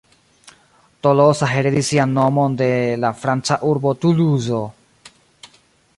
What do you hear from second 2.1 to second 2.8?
nomon de